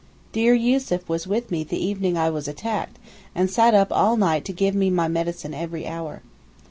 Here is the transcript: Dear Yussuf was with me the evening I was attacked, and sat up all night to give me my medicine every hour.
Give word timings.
Dear 0.31 0.55
Yussuf 0.55 1.07
was 1.07 1.27
with 1.27 1.51
me 1.51 1.63
the 1.63 1.77
evening 1.77 2.17
I 2.17 2.31
was 2.31 2.47
attacked, 2.47 2.97
and 3.35 3.51
sat 3.51 3.75
up 3.75 3.89
all 3.91 4.17
night 4.17 4.45
to 4.45 4.51
give 4.51 4.73
me 4.73 4.89
my 4.89 5.07
medicine 5.07 5.53
every 5.53 5.85
hour. 5.85 6.23